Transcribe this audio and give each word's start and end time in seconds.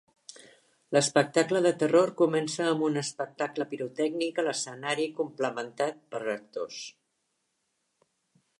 L'espectacle 0.95 1.59
de 1.65 1.71
terror 1.83 2.11
comença 2.21 2.65
amb 2.69 2.87
un 2.87 2.97
espectacle 3.01 3.67
pirotècnic 3.75 4.41
a 4.41 4.47
l'escenari 4.47 5.05
complementat 5.21 6.01
per 6.15 6.23
actors. 6.37 6.81